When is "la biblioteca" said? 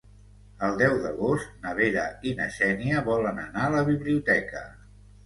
3.77-4.65